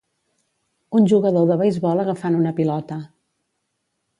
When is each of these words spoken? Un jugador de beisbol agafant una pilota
Un 0.99 1.09
jugador 1.11 1.45
de 1.51 1.57
beisbol 1.61 2.01
agafant 2.05 2.39
una 2.39 2.55
pilota 2.61 2.99